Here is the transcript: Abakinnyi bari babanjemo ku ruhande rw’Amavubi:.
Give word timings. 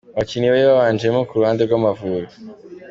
Abakinnyi 0.15 0.47
bari 0.49 0.63
babanjemo 0.71 1.19
ku 1.27 1.33
ruhande 1.39 1.61
rw’Amavubi:. 1.63 2.33